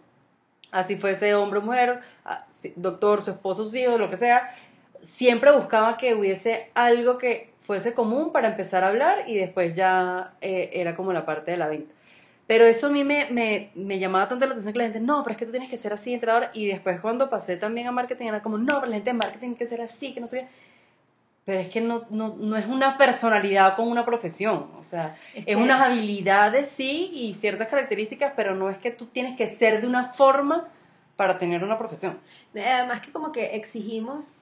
[0.71, 2.45] Así fuese hombre o mujer, ah,
[2.77, 4.55] doctor, su esposo, sus hijos, lo que sea,
[5.03, 10.33] siempre buscaba que hubiese algo que fuese común para empezar a hablar y después ya
[10.41, 11.95] eh, era como la parte de la venta.
[12.49, 15.23] Pero eso a mí me, me, me llamaba tanto la atención que la gente, no,
[15.23, 16.49] pero es que tú tienes que ser así, entrenador.
[16.55, 19.39] Y después cuando pasé también a marketing era como, no, pero la gente de marketing
[19.41, 20.49] tiene que ser así, que no sé qué.
[21.45, 24.71] Pero es que no, no, no es una personalidad con una profesión.
[24.81, 28.91] O sea, Es es, que- unas habilidades, sí, y ciertas características, pero no es que
[28.91, 30.69] tú tienes que ser de una forma
[31.17, 32.19] para tener una profesión.
[32.55, 34.33] Además que como que exigimos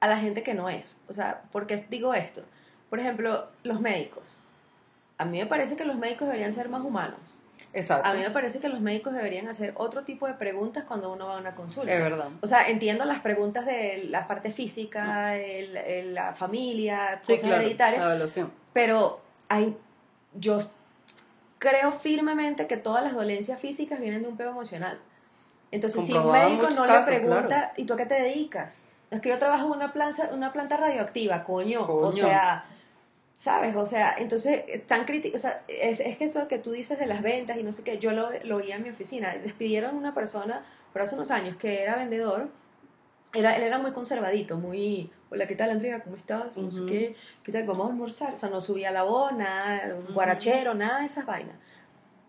[0.00, 0.98] a la gente que no es.
[1.08, 2.42] O sea, ¿por qué digo esto?
[2.90, 4.40] Por ejemplo, los médicos.
[5.18, 7.18] A mí me parece que los médicos deberían ser más humanos.
[7.72, 8.08] Exacto.
[8.08, 11.26] A mí me parece que los médicos deberían hacer otro tipo de preguntas cuando uno
[11.26, 11.92] va a una consulta.
[11.92, 12.28] Es verdad.
[12.40, 17.46] O sea, entiendo las preguntas de la parte física, el- el- la familia, Sí, cosas
[17.48, 18.52] claro, hereditarias, la evaluación.
[18.72, 19.76] pero hay,
[20.34, 20.58] yo
[21.58, 24.98] creo firmemente que todas las dolencias físicas vienen de un pego emocional.
[25.70, 27.72] Entonces, si un médico no casos, le pregunta, claro.
[27.76, 28.82] ¿y tú a qué te dedicas?
[29.10, 31.82] No es que yo trabajo en una planta, una planta radioactiva, coño.
[31.82, 32.12] O Coño.
[32.12, 32.64] sea,
[33.34, 33.74] ¿sabes?
[33.76, 37.06] O sea, entonces, tan crítico, o sea, es, es que eso que tú dices de
[37.06, 39.34] las ventas y no sé qué, yo lo, lo oía en mi oficina.
[39.34, 42.48] Despidieron una persona por hace unos años que era vendedor.
[43.32, 46.04] Era, él era muy conservadito, muy, hola, ¿qué tal, Andrea?
[46.04, 46.56] ¿Cómo estás?
[46.56, 47.64] No sé qué, ¿qué tal?
[47.64, 48.34] Vamos a almorzar.
[48.34, 51.56] O sea, no subía la voz, nada, guarachero, nada de esas vainas.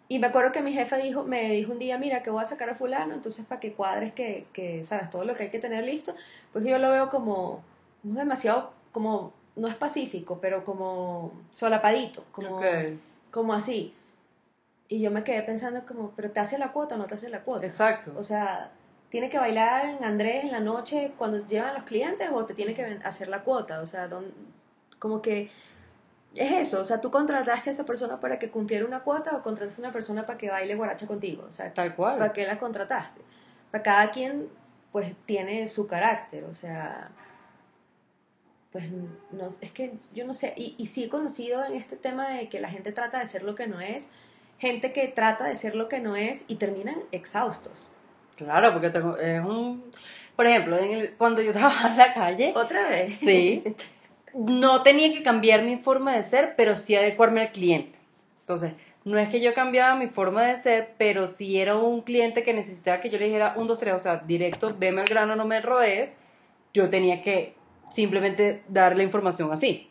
[0.07, 2.45] Y me acuerdo que mi jefa dijo, me dijo un día, mira, que voy a
[2.45, 5.59] sacar a fulano, entonces para que cuadres que, que, sabes, todo lo que hay que
[5.59, 6.15] tener listo,
[6.53, 7.63] pues yo lo veo como,
[8.03, 12.61] como demasiado, como, no es pacífico, pero como solapadito, como,
[13.31, 13.93] como así.
[14.87, 17.29] Y yo me quedé pensando como, pero ¿te hace la cuota o no te hace
[17.29, 17.65] la cuota?
[17.65, 18.13] Exacto.
[18.17, 18.69] O sea,
[19.09, 22.73] ¿tiene que bailar en Andrés en la noche cuando llevan los clientes o te tiene
[22.75, 23.79] que hacer la cuota?
[23.81, 24.31] O sea, don-
[24.99, 25.49] como que
[26.35, 26.81] es eso.
[26.81, 29.85] O sea, tú contrataste a esa persona para que cumpliera una cuota o contrataste a
[29.85, 31.45] una persona para que baile guaracha contigo.
[31.47, 32.17] O sea, Tal cual.
[32.19, 33.21] ¿para qué la contrataste?
[33.71, 34.49] Para cada quien,
[34.91, 36.43] pues, tiene su carácter.
[36.43, 37.09] O sea,
[38.75, 38.91] pues,
[39.31, 40.53] no, es que yo no sé.
[40.57, 43.43] Y, y sí he conocido en este tema de que la gente trata de ser
[43.43, 44.09] lo que no es.
[44.59, 47.89] Gente que trata de ser lo que no es y terminan exhaustos.
[48.35, 49.81] Claro, porque tengo- es un...
[50.35, 53.13] Por ejemplo, en el- cuando yo trabajaba en la calle, ¿Otra vez?
[53.13, 53.63] sí,
[54.33, 57.97] no tenía que cambiar mi forma de ser, pero sí adecuarme al cliente.
[58.41, 58.73] Entonces,
[59.05, 62.53] no es que yo cambiaba mi forma de ser, pero si era un cliente que
[62.53, 65.45] necesitaba que yo le dijera un, dos, tres, o sea, directo, veme al grano, no
[65.45, 66.17] me rodees,
[66.73, 67.55] yo tenía que
[67.89, 69.89] simplemente dar la información así.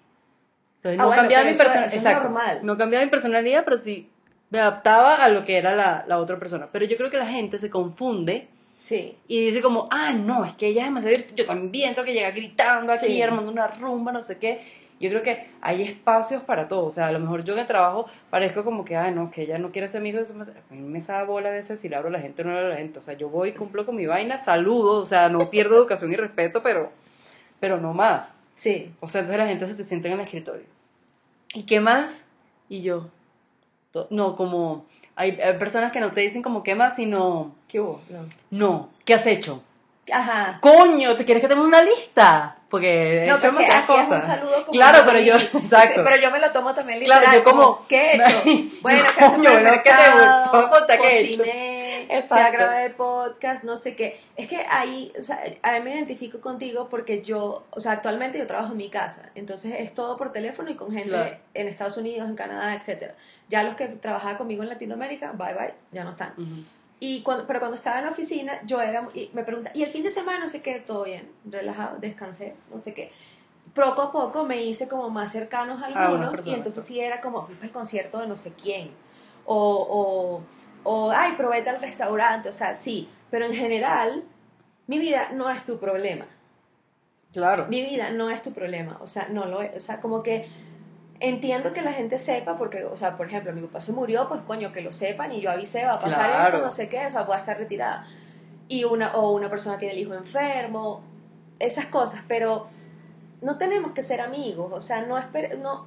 [0.77, 2.63] Entonces, Ah, no bueno, cambiaba mi eso-.
[2.63, 4.11] No cambiaba mi personalidad, pero sí
[4.51, 6.69] me adaptaba a lo que era la, la otra persona.
[6.71, 9.17] Pero yo creo que la gente se confunde Sí.
[9.29, 11.17] y dice como, ah, no, es que ella es demasiado...
[11.35, 13.23] Yo también tengo que llegar gritando aquí, Sí.
[13.23, 14.61] armando una rumba, no sé qué.
[15.01, 16.87] Yo creo que hay espacios para todo.
[16.87, 19.59] O sea, a lo mejor yo el trabajo parezco como que, ah, no, que ella
[19.59, 20.21] no quiere ser amigo.
[20.21, 22.53] A mí me sabe bola a veces si le abro a la gente o no
[22.53, 22.99] le abro a la gente.
[23.01, 25.01] O sea, yo voy, cumplo con mi vaina, saludo.
[25.03, 26.93] O sea, no pierdo educación y respeto, pero,
[27.61, 28.35] pero no más.
[28.57, 28.93] Sí.
[29.01, 30.67] O sea, entonces la gente se te sienta en el escritorio.
[31.55, 32.13] ¿Y qué más?
[32.69, 33.09] Y yo.
[34.11, 34.87] No, como.
[35.17, 37.55] Hay, hay personas que no te dicen como qué más, sino.
[37.69, 38.01] ¿Qué hubo?
[38.09, 38.27] No.
[38.51, 39.63] No, ¿qué has hecho?
[40.13, 40.59] Ajá.
[40.61, 42.57] Coño, ¿te quieres que tenga una lista?
[42.69, 44.27] Porque he No, hecho demasiadas aquí es un cosas.
[44.27, 46.03] saludo como Claro, pero yo, exacto.
[46.05, 47.43] pero yo me lo tomo también Claro, literal.
[47.45, 48.43] yo como- ¿Qué he hecho?
[48.83, 51.43] Bueno, que Coño, bueno, ¿qué te supermercado, voy a contar qué he hecho?
[52.19, 52.59] Exacto.
[52.59, 54.21] grabar el podcast, no sé qué.
[54.37, 58.39] Es que ahí, o sea, a mí me identifico contigo porque yo, o sea, actualmente
[58.39, 61.37] yo trabajo en mi casa, entonces es todo por teléfono y con gente Claro.
[61.55, 63.15] en Estados Unidos, en Canadá, etcétera.
[63.49, 66.33] Ya los que trabajaban conmigo en Latinoamérica, bye bye, ya no están.
[66.37, 66.63] Ujú.
[67.01, 69.91] Y cuando, pero cuando estaba en la oficina, yo era, y me pregunta, ¿y el
[69.91, 70.39] fin de semana?
[70.39, 73.11] No sé qué, todo bien, relajado, descansé, no sé qué.
[73.75, 76.85] Poco a poco me hice como más cercanos a A unas algunos, y personas, entonces
[76.85, 76.95] claro.
[76.95, 78.91] sí era como, fui para el concierto de no sé quién,
[79.45, 80.41] o,
[80.85, 84.23] o, ay, probé tal restaurante, o sea, sí, pero en general,
[84.87, 86.27] mi vida no es tu problema.
[87.33, 87.67] Claro.
[87.69, 90.49] Mi vida no es tu problema, o sea, no lo es, o sea, como que
[91.21, 94.41] entiendo que la gente sepa, porque, o sea, por ejemplo, mi papá se murió, pues
[94.43, 96.45] coño, que lo sepan y yo avisé, va a pasar Claro.
[96.55, 98.07] esto, no sé qué, o sea, voy a estar retirada.
[98.69, 101.03] Y una, o una persona tiene el hijo enfermo,
[101.59, 102.67] esas cosas, pero
[103.43, 105.87] no tenemos que ser amigos, o sea, no esper no,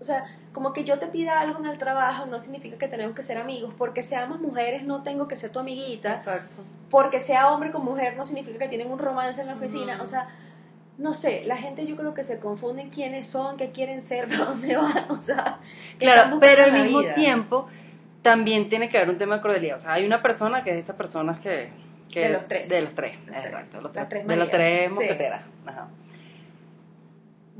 [0.00, 3.14] o sea, como que yo te pida algo en el trabajo no significa que tenemos
[3.16, 6.62] que ser amigos, porque seamos mujeres no tengo que ser tu amiguita, Exacto.
[6.90, 10.06] porque sea hombre con mujer no significa que tienen un romance en la oficina, o
[10.06, 10.28] sea,
[10.98, 14.44] no sé, la gente yo creo que se confunden quiénes son, qué quieren ser, para
[14.46, 15.58] dónde van, o sea,
[15.98, 17.14] Claro, pero al en mismo vida.
[17.14, 17.66] tiempo
[18.22, 19.76] también tiene que haber un tema de cordialidad.
[19.76, 21.70] O sea, hay una persona que es de estas personas que,
[22.12, 22.68] Que- De los tres.
[22.68, 23.80] De los tres, exacto.
[23.82, 24.94] los tres- de los tres sí.
[24.94, 25.42] mosqueteras.
[25.66, 25.88] Ajá.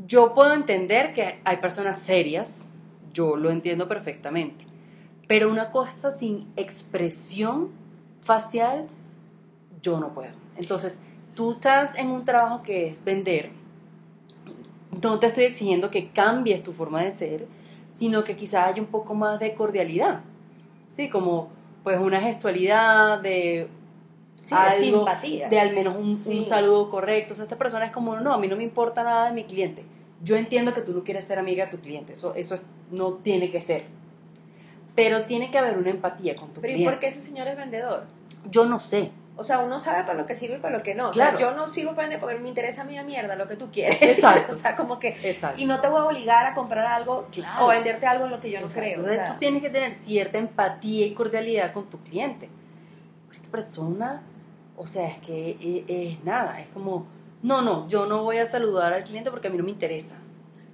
[0.06, 2.64] Yo puedo entender que hay personas serias,
[3.12, 4.64] yo lo entiendo perfectamente,
[5.26, 7.70] pero una cosa sin expresión
[8.22, 8.86] facial,
[9.82, 10.30] yo no puedo.
[10.56, 11.00] Entonces,
[11.34, 13.50] tú estás en un trabajo que es vender,
[15.02, 17.46] no te estoy exigiendo que cambies tu forma de ser,
[17.92, 20.20] sino que quizás haya un poco más de cordialidad,
[20.96, 21.08] ¿sí?
[21.08, 21.50] Como
[21.82, 23.68] pues una gestualidad de
[24.48, 25.48] Sí, algo, simpatía.
[25.48, 26.38] de al menos un, Sí.
[26.38, 27.32] un saludo correcto.
[27.32, 29.44] O sea, esta persona es como, no, a mí no me importa nada de mi
[29.44, 29.84] cliente.
[30.22, 33.12] Yo entiendo que tú no quieres ser amiga de tu cliente, eso, eso es- no
[33.14, 33.84] tiene que ser.
[34.94, 36.92] Pero tiene que haber una empatía con tu Pero ¿y cliente.
[36.92, 38.04] por qué ese señor es vendedor?
[38.50, 39.12] Yo no sé.
[39.36, 41.10] O sea, uno sabe para lo que sirve y para lo que no.
[41.10, 41.38] O Claro.
[41.38, 43.54] sea, yo no sirvo para vender porque me interesa a mí a mierda lo que
[43.54, 44.02] tú quieres.
[44.02, 44.50] Exacto.
[44.52, 45.10] o sea, como que...
[45.22, 45.62] Exacto.
[45.62, 47.66] Y no te voy a obligar a comprar algo Claro.
[47.66, 48.80] o venderte algo en lo que yo no Exacto.
[48.80, 48.96] creo.
[48.96, 49.32] o Entonces sea.
[49.34, 52.48] tú tienes que tener cierta empatía y cordialidad con tu cliente.
[53.32, 54.22] Esta persona,
[54.78, 57.06] o sea, es que es, es nada, es como,
[57.42, 60.16] no, no, yo no voy a saludar al cliente porque a mí no me interesa.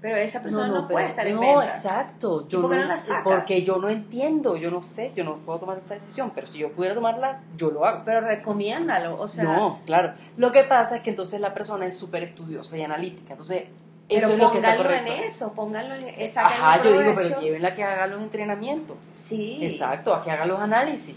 [0.01, 1.83] Pero esa persona no, pero- puede estar en no, ventas.
[1.83, 2.47] exacto.
[2.47, 3.23] Yo por qué no, la sacas?
[3.25, 6.59] Porque yo no entiendo, yo no sé, yo no puedo tomar esa decisión, pero si
[6.59, 8.03] yo pudiera tomarla, yo lo hago.
[8.05, 9.19] Pero recomiéndalo.
[9.19, 10.13] O sea, no, claro.
[10.37, 13.65] Lo que pasa es que entonces la persona es súper estudiosa y analítica, entonces
[14.07, 15.27] pero eso es lo que está pónganlo en correcto.
[15.27, 18.97] eso, pónganlo en eh, sáquenle Ajá, yo digo, pero llévenla que haga los entrenamientos.
[19.15, 19.59] Sí.
[19.63, 21.15] Exacto, a que haga los análisis.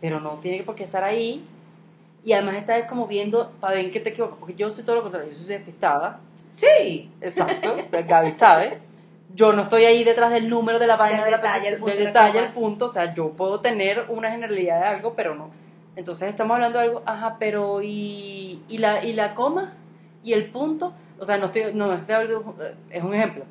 [0.00, 1.44] Pero no tiene por qué estar ahí.
[2.24, 4.38] Y además está como viendo para ver en qué te equivocas.
[4.38, 6.20] Porque yo soy todo lo contrario, yo soy despistada.
[6.52, 7.10] Sí.
[7.20, 8.78] Exacto, Gaby sabe.
[9.34, 12.04] Yo no estoy ahí detrás del número de la página Del de la punto, del
[12.06, 12.86] detalle, el punto.
[12.86, 15.50] O sea, yo puedo tener una generalidad de algo, pero no.
[15.96, 19.74] Entonces estamos hablando de algo, ajá, pero ¿y, y, la, y la coma?
[20.22, 20.92] ¿Y el punto?
[21.18, 22.54] O sea, no estoy, no, estoy hablando-
[22.90, 23.44] es un ejemplo.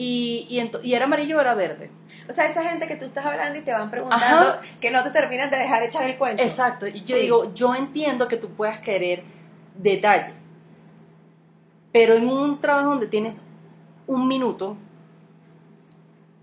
[0.00, 1.90] Y, y, ento- y era amarillo o era verde.
[2.28, 4.60] O sea, esa gente que tú estás hablando y te van preguntando Ajá.
[4.80, 6.40] que no te terminan de dejar echar el cuento.
[6.40, 6.86] Exacto.
[6.86, 7.22] Y yo Sí.
[7.22, 9.24] digo, yo entiendo que tú puedas querer
[9.76, 10.34] detalle.
[11.90, 13.42] Pero en un trabajo donde tienes
[14.06, 14.76] un minuto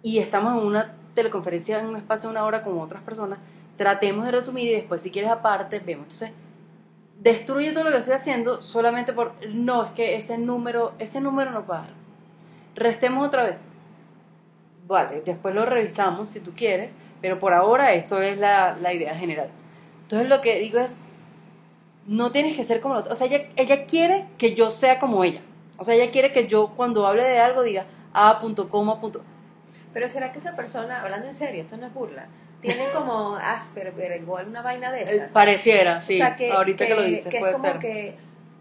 [0.03, 3.39] y estamos en una teleconferencia en un espacio de una hora con otras personas,
[3.77, 6.03] tratemos de resumir y después si quieres aparte vemos.
[6.05, 6.31] Entonces,
[7.21, 11.51] destruye todo lo que estoy haciendo solamente por, no, es que ese número, ese número
[11.51, 11.87] no para.
[12.75, 13.57] Restemos otra vez.
[14.87, 19.15] Vale, después lo revisamos si tú quieres, pero por ahora esto es la, la idea
[19.15, 19.49] general.
[20.03, 20.95] Entonces lo que digo es,
[22.05, 23.13] no tienes que ser como la otra.
[23.13, 25.41] O sea, ella, ella quiere que yo sea como ella.
[25.77, 29.21] O sea, ella quiere que yo cuando hable de algo diga a punto, coma, punto.
[29.91, 32.27] Pero será que esa persona, hablando en serio, esto no es burla,
[32.61, 35.31] tiene como Asperger o alguna vaina de Eh, esas.
[35.31, 36.15] Pareciera, sí.
[36.15, 37.79] o sea, que, Ahorita que, lo dices, que es puede como ser.
[37.79, 38.15] que,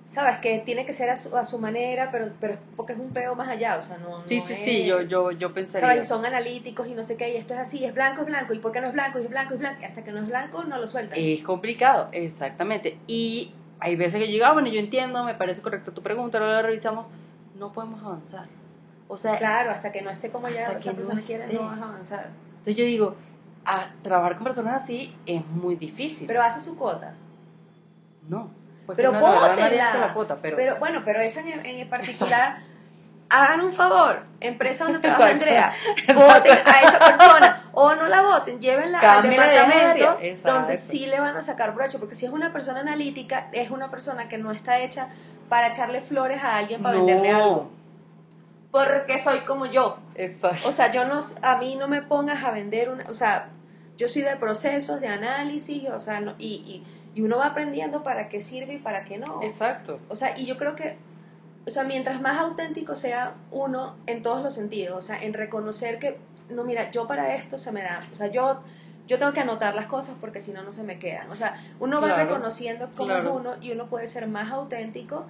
[0.06, 2.98] sabes, que tiene que ser a su, a su manera, pero, pero es porque es
[2.98, 4.20] un peo más allá, o sea, no.
[4.20, 5.88] Sí, no sí, es- sí, yo, yo, yo pensaría.
[5.88, 6.08] ¿Sabes?
[6.08, 8.58] Son analíticos y no sé qué, y esto es así, es blanco, es blanco, y
[8.58, 10.28] por qué no es blanco, y es blanco, es blanco, y hasta que no es
[10.28, 11.18] blanco no lo sueltan.
[11.18, 12.98] Es complicado, exactamente.
[13.06, 16.38] Y hay veces que yo digo, ah, bueno, yo entiendo, me parece correcta tu pregunta,
[16.38, 17.08] ahora la revisamos,
[17.58, 18.46] no podemos avanzar.
[19.08, 21.64] O sea, claro, hasta que no esté como ya esa que persona no quiere, no
[21.64, 22.30] vas a avanzar.
[22.50, 23.16] entonces yo digo,
[23.66, 26.26] a trabajar con personas así es muy difícil.
[26.26, 27.14] Pero hace su cuota.
[28.28, 28.50] no.
[28.86, 29.88] Pues Pero no, la verdad nadie bótenla.
[29.88, 32.58] hace la cuota, pero, Pero bueno, pero esa en, en particular,
[33.30, 35.44] hagan un favor, empresa donde trabaja Exacto.
[35.46, 35.72] Andrea,
[36.14, 41.18] voten a esa persona o no la voten, llévenla al de departamento donde sí le
[41.20, 44.52] van a sacar provecho, porque si es una persona analítica, es una persona que no
[44.52, 45.08] está hecha
[45.48, 47.06] para echarle flores a alguien para no.
[47.06, 47.70] venderle algo.
[48.70, 49.98] Porque soy como yo.
[50.16, 50.68] Exacto.
[50.68, 53.48] O sea, yo no, a mí no me pongas a vender una, o sea,
[53.96, 58.02] yo soy de procesos, de análisis, o sea, no- y, y, y uno va aprendiendo
[58.02, 59.42] para qué sirve y para qué no.
[59.42, 60.00] Exacto.
[60.08, 60.96] O sea, y yo creo que,
[61.66, 65.98] o sea, mientras más auténtico sea uno en todos los sentidos, o sea, en reconocer
[65.98, 66.18] que,
[66.50, 68.60] no, mira, yo para esto se me da, o sea, yo,
[69.06, 71.30] yo tengo que anotar las cosas porque si no, no se me quedan.
[71.30, 73.30] O sea, uno va Claro, reconociendo cómo claro.
[73.30, 75.24] es uno y uno puede ser más auténtico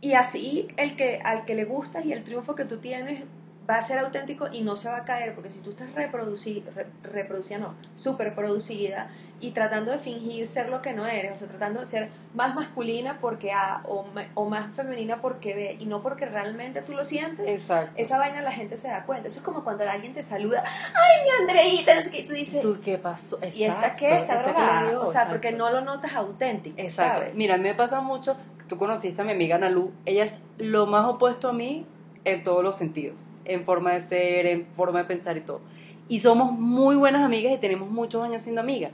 [0.00, 3.24] y así el que, al que le gustas y el triunfo que tú tienes
[3.70, 6.64] va a ser auténtico y no se va a caer, porque si tú estás reproduci
[6.74, 9.08] re- reproducida, no, super producida
[9.40, 12.54] y tratando de fingir ser lo que no eres, o sea, tratando de ser más
[12.54, 14.04] masculina porque A o,
[14.34, 17.92] o más femenina porque B y no porque realmente tú lo sientes, Exacto.
[17.96, 19.28] esa vaina la gente se da cuenta.
[19.28, 22.32] Eso es como cuando alguien te saluda, ay, mi Andreita, no sé qué, y tú
[22.34, 23.38] dices, ¿Tú qué pasó?
[23.42, 24.12] ¿y esta Exacto, qué?
[24.16, 24.82] Está ¿esta drogada.
[25.00, 25.30] O sea, Exacto.
[25.30, 27.20] porque no lo notas auténtico, Exacto.
[27.20, 27.34] ¿sabes?
[27.36, 28.36] Mira, a mí me pasa mucho,
[28.68, 31.86] tú conociste a mi amiga Nalu, ella es lo más opuesto a mí
[32.24, 35.60] en todos los sentidos, en forma de ser, en forma de pensar y todo.
[36.08, 38.92] Y somos muy buenas amigas y tenemos muchos años siendo amigas,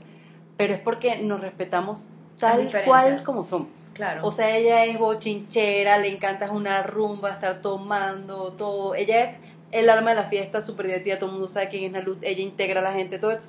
[0.55, 3.69] pero es porque nos respetamos tal cual como somos.
[3.93, 4.25] Claro.
[4.25, 8.93] O sea, ella es bochinchera, le encanta una rumba, estar tomando todo.
[8.93, 9.35] Ella es
[9.71, 12.41] el alma de la fiesta, súper divertida, todo el mundo sabe quién es Nalu, ella
[12.41, 13.47] integra a la gente, todo eso.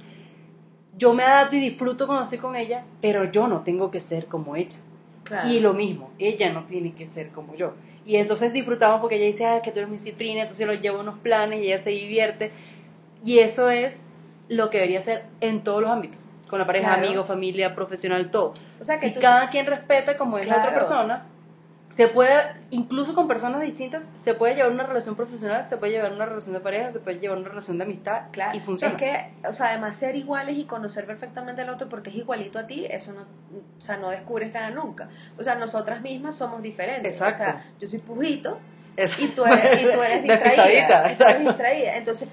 [0.97, 4.27] yo me adapto y disfruto cuando estoy con ella, pero yo no tengo que ser
[4.27, 4.79] como ella.
[5.23, 5.49] Claro.
[5.49, 7.75] Y lo mismo, ella no tiene que ser como yo.
[8.09, 10.73] Y entonces disfrutamos porque ella dice, ah, que tú eres mi cifrina, entonces yo lo
[10.81, 12.53] llevo a unos planes y ella se divierte.
[13.23, 14.03] Y eso es
[14.49, 16.19] lo que debería ser en todos los ámbitos.
[16.49, 17.07] Con la pareja, Claro.
[17.07, 18.55] amigos, familia, profesional, todo.
[18.81, 21.27] o sea, que Si tú cada quien respeta como es la otra persona,
[21.99, 22.33] se puede,
[22.71, 26.55] incluso con personas distintas, se puede llevar una relación profesional, se puede llevar una relación
[26.55, 28.95] de pareja, se puede llevar una relación de amistad Claro, y funciona.
[28.95, 32.61] Es que, o sea, además ser iguales y conocer perfectamente al otro porque es igualito
[32.61, 35.09] a ti, eso no, o sea, no descubres nada nunca.
[35.37, 37.15] O sea, nosotras mismas somos diferentes.
[37.15, 37.35] Exacto.
[37.35, 38.61] O sea, yo soy pujito
[38.97, 41.13] y tú eres, y tú eres distraída.
[41.13, 41.97] y tú eres distraída.
[41.97, 42.29] Entonces,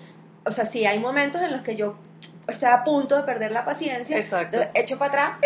[0.46, 1.96] o sea, sí hay momentos en los que yo
[2.48, 4.58] estoy a punto de perder la paciencia, Exacto.
[4.58, 5.40] entonces echo para atrás,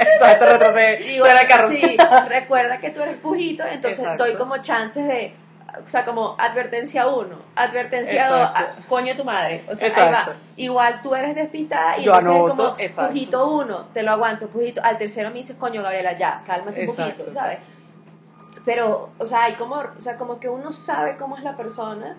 [0.00, 1.16] Exacto, retrocede.
[1.18, 1.68] Suena carro.
[1.68, 1.96] sí,
[2.28, 4.24] recuerda que tú eres pujito, entonces Exacto.
[4.24, 5.34] doy como chances de,
[5.84, 8.82] o sea, como advertencia 1, advertencia 2, Exacto.
[8.88, 10.30] coño tu madre, o sea, ahí Exacto.
[10.32, 10.36] va.
[10.56, 13.12] Igual tú eres despistada y Yo entonces anoto, como exacto.
[13.12, 16.96] pujito 1, te lo aguanto, pujito, al tercero me dices, coño Gabriela, ya, cálmate un
[16.96, 17.58] poquito, ¿sabes?
[18.64, 22.16] Pero, o sea, hay como, o sea, como que uno sabe cómo es la persona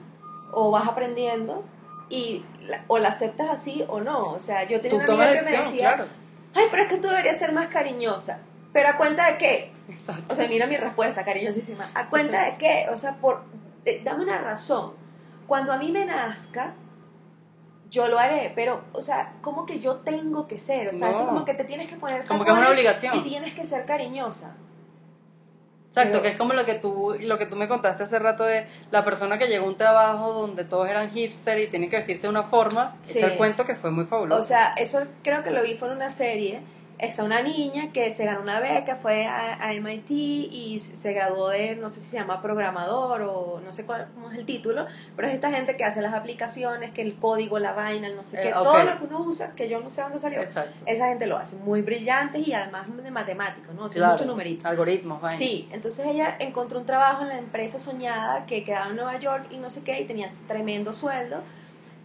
[0.53, 1.63] o vas aprendiendo
[2.11, 4.33] y la- o la aceptas así o no.
[4.33, 6.05] O sea, yo tenía Tú una amiga que me decía, claro.
[6.53, 8.39] ay, pero es que tú deberías ser más cariñosa.
[8.73, 9.71] ¿Pero a cuenta de qué?
[9.89, 10.33] Exacto.
[10.33, 11.89] O sea, mira mi respuesta, cariñosísima.
[11.95, 12.87] ¿A cuenta de qué?
[12.91, 13.43] O sea, por,
[13.85, 14.93] eh, dame una razón.
[15.47, 16.73] Cuando a mí me nazca,
[17.89, 21.13] yo lo haré, pero, o sea, como que yo tengo que ser, o sea, No.
[21.13, 23.15] eso como que te tienes que poner Como que es una obligación.
[23.15, 24.55] y tienes que ser cariñosa.
[25.91, 28.45] Exacto, Pero- que es como lo que tú lo que tú me contaste hace rato
[28.45, 31.97] de la persona que llegó a un trabajo donde todos eran hipster y tienen que
[31.97, 33.19] vestirse de una forma, Sí.
[33.19, 34.41] el cuento que fue muy fabuloso.
[34.41, 36.61] O sea, eso creo que lo vi fue en una serie.
[37.01, 41.49] Está una niña que se ganó una beca, fue a, a MIT y se graduó
[41.49, 44.85] de, no sé si se llama programador o no sé cuál, cómo es el título,
[45.15, 48.23] pero es esta gente que hace las aplicaciones, que el código, la vaina, el no
[48.23, 48.83] sé qué, Eh, todo ok.
[48.85, 50.41] lo que uno usa, que yo no sé dónde salió.
[50.41, 50.73] Exacto.
[50.85, 53.85] Esa gente lo hace muy brillantes y además de matemáticos, ¿no?
[53.85, 54.67] O sea, Claro, mucho numerito.
[54.67, 55.37] Algoritmos, vaina.
[55.39, 59.47] Sí, entonces ella encontró un trabajo en la empresa soñada que quedaba en Nueva York
[59.49, 61.37] y no sé qué, y tenía tremendo sueldo.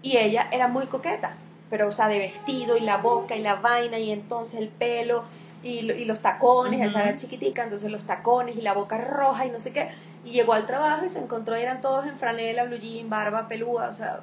[0.01, 1.35] Y ella era muy coqueta,
[1.71, 5.25] pero o sea, de vestido y la boca y la vaina y entonces el pelo
[5.63, 7.09] y, lo- y los tacones, esa Ujú.
[7.09, 9.89] era chiquitica, entonces los tacones y la boca roja y no sé qué.
[10.25, 13.49] Y llegó al trabajo y se encontró, y eran todos en franela, blue jean, barba,
[13.49, 14.21] pelúa, o sea,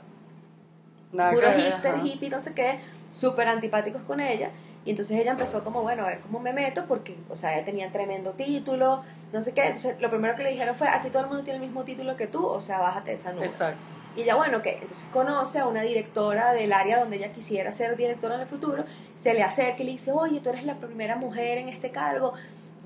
[1.11, 2.05] Nada puro ver, hipster, ajá.
[2.05, 2.79] hippie, no sé qué,
[3.09, 4.49] súper antipáticos con ella.
[4.85, 7.63] Y entonces ella empezó como, bueno, a ver cómo me meto, porque, o sea, ella
[7.65, 9.61] tenía tremendo título, no sé qué.
[9.67, 12.17] Entonces, lo primero que le dijeron fue, aquí todo el mundo tiene el mismo título
[12.17, 13.45] que tú, o sea, bájate de esa nube.
[13.45, 13.79] Exacto.
[14.15, 17.97] Y ella, bueno, que entonces conoce a una directora del área donde ella quisiera ser
[17.97, 21.15] directora en el futuro, se le acerca y le dice, oye, tú eres la primera
[21.15, 22.33] mujer en este cargo,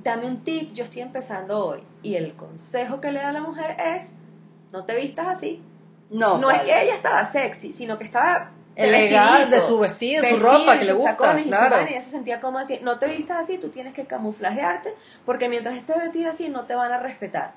[0.04, 1.84] dame un tip, yo estoy empezando hoy.
[2.02, 4.16] Y el consejo que le da a la mujer es,
[4.72, 5.62] no te vistas así.
[6.10, 10.30] No, No es que ella estaba sexy, sino que estaba elegante de su vestido, de
[10.30, 11.82] su vestido ropa y que le gusta, tacones y su claro.
[11.82, 14.94] y ella se sentía como así, no te vistas así, tú tienes que camuflajearte,
[15.26, 17.54] porque mientras estés vestida así no te van a respetar.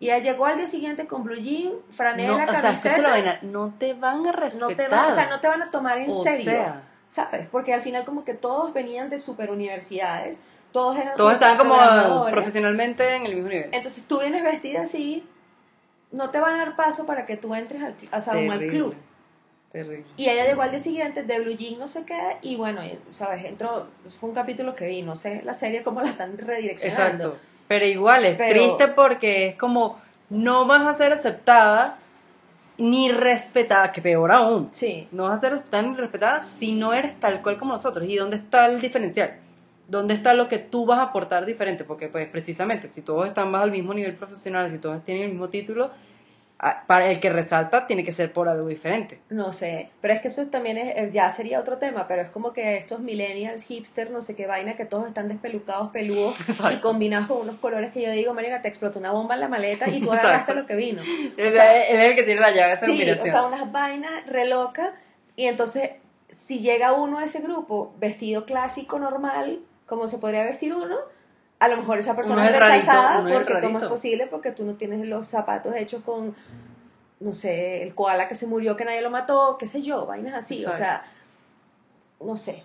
[0.00, 3.38] Y ella llegó al día siguiente con blue jean, franela, No, o sea, camiseta, vaina,
[3.42, 4.70] no te van a respetar.
[4.70, 7.48] no te van, o sea, no te van a tomar en O serio, sea, ¿sabes?
[7.48, 12.26] Porque al final como que todos venían de super universidades, todos eran todos estaban como
[12.30, 13.70] profesionalmente en el mismo nivel.
[13.72, 15.26] Entonces tú vienes vestida así,
[16.12, 18.58] no te van a dar paso para que tú entres al, o sea, como al
[18.58, 18.94] Terrible, club.
[19.72, 20.04] Terrible.
[20.16, 23.44] Y ella llegó al día siguiente de Blue Jean, no sé qué, y bueno, ¿sabes?
[23.44, 23.86] Entró,
[24.18, 27.24] fue un capítulo que vi, no sé la serie cómo la están redireccionando.
[27.24, 27.38] Exacto.
[27.68, 30.00] Pero igual es Pero- triste porque es como
[30.30, 31.98] no vas a ser aceptada
[32.78, 34.68] ni respetada, que peor aún.
[34.72, 38.06] Sí, No vas a ser aceptada ni respetada si no eres tal cual como nosotros.
[38.08, 39.34] ¿Y dónde está el diferencial?
[39.88, 41.82] ¿Dónde está lo que tú vas a aportar diferente?
[41.84, 45.30] Porque pues precisamente si todos están bajo el mismo nivel profesional, si todos tienen el
[45.30, 45.90] mismo título,
[46.86, 49.20] para el que resalta tiene que ser por algo diferente.
[49.30, 52.52] no sé, pero es que eso también es, ya sería otro tema, pero es como
[52.52, 56.34] que estos millennials, hipster, no sé qué vaina, que todos están despelucados, peludos,
[56.74, 59.48] y combinados con unos colores que yo digo, marica, te explotó una bomba en la
[59.48, 60.26] maleta y tú Exacto.
[60.26, 61.02] agarraste lo que vino.
[61.38, 64.26] O sea, él es el que tiene la llave de Sí, o sea, unas vainas
[64.26, 64.90] re locas.
[65.36, 65.90] Y entonces,
[66.28, 70.96] si llega uno a ese grupo vestido clásico, normal, como se podría vestir uno,
[71.60, 74.74] a lo mejor esa persona es rechazada es porque cómo es posible porque tú no
[74.74, 76.34] tienes los zapatos hechos con
[77.20, 80.34] no sé, el koala que se murió que nadie lo mató, qué sé yo, vainas
[80.34, 81.02] así, o sea,
[82.20, 82.62] no sé.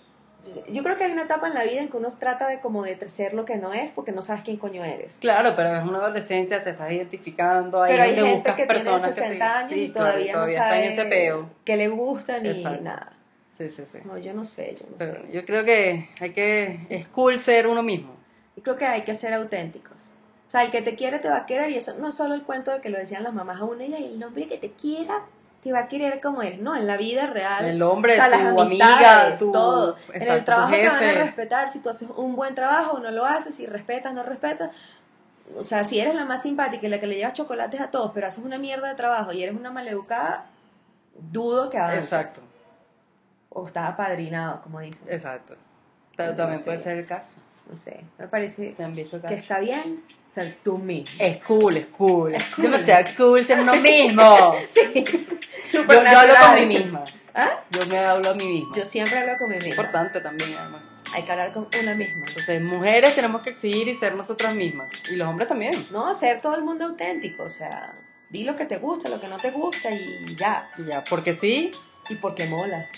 [0.70, 2.84] Yo creo que hay una etapa en la vida en que uno trata de como
[2.84, 5.18] de ser lo que no es porque no sabes quién coño eres.
[5.22, 8.74] Claro, pero es una adolescencia, te estás identificando, ahí Pero hay gente buscas que tiene
[8.84, 11.50] personas 60 que sí, años sí, y claro, todavía, no está sabe en ese peo.
[11.64, 12.84] qué le gusta ni Exacto.
[12.84, 13.14] nada.
[13.58, 14.00] Sí, sí, sí.
[14.04, 15.32] No, yo no sé, yo no Pero sé.
[15.32, 18.14] yo creo que hay que es cool ser uno mismo.
[18.56, 20.12] Yo creo que hay que ser auténticos.
[20.47, 22.36] O sea, el que te quiere te va a querer y eso no es solo
[22.36, 24.72] el cuento de que lo decían las mamás a una y el hombre que te
[24.72, 25.22] quiera
[25.64, 27.64] te va a querer como eres, no, en la vida real.
[27.64, 29.95] El hombre, o sea, las amiga, tu, todo.
[30.12, 33.26] en el trabajo te van a respetar, si tú haces un buen trabajo, no lo
[33.26, 34.72] haces, si respetas, no respetas.
[35.56, 38.12] O sea, si eres la más simpática y la que le llevas chocolates a todos,
[38.14, 40.47] pero haces una mierda de trabajo y eres una maleducada,
[41.16, 42.12] dudo que avances.
[42.12, 42.41] Exacto,
[43.49, 45.08] O estás apadrinado, como dicen.
[45.10, 45.56] exacto.
[46.18, 46.66] No También sé.
[46.66, 47.39] puede ser el caso.
[47.70, 51.16] No sé, me parece Se han visto que está bien ser tú mismo.
[51.20, 52.36] Es cool, es cool.
[52.36, 52.64] Es Es cool.
[52.66, 54.55] demasiado cool ser uno mismo.
[54.74, 55.03] Sí,
[55.72, 57.03] yo, súper yo hablo con mí misma.
[57.36, 57.61] ¿Ah?
[57.72, 58.76] Yo me hablo a mí misma.
[58.76, 59.82] Yo siempre hablo con mi es misma.
[59.84, 60.82] importante también, además.
[61.14, 62.24] Hay que hablar con una misma.
[62.28, 64.89] Entonces, mujeres tenemos que exigir y ser nosotras mismas.
[65.11, 65.86] Y los hombres también.
[65.91, 67.93] No, ser todo el mundo auténtico, o sea,
[68.30, 70.70] di lo que te gusta, lo que no te gusta y ya.
[70.78, 71.70] Y ya, porque sí,
[72.09, 72.89] Y porque mola.